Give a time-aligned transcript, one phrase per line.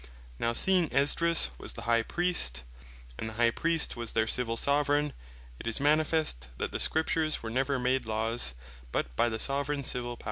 [0.39, 2.63] Now seeing Esdras was the High Priest,
[3.19, 5.13] and the High Priest was their Civill Soveraigne,
[5.59, 8.55] it is manifest, that the Scriptures were never made Laws,
[8.91, 10.19] but by the Soveraign Civill Power.